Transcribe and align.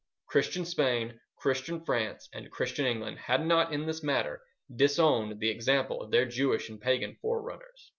Christian 0.29 0.65
Spain, 0.65 1.19
Christian 1.37 1.85
France, 1.85 2.27
and 2.33 2.49
Christian 2.49 2.87
England 2.87 3.19
had 3.19 3.45
not 3.45 3.71
in 3.71 3.85
this 3.85 4.01
matter 4.01 4.41
disowned 4.75 5.39
the 5.39 5.51
example 5.51 6.01
of 6.01 6.09
their 6.09 6.25
Jewish 6.25 6.69
and 6.69 6.81
Pagan 6.81 7.17
forerunners. 7.21 7.89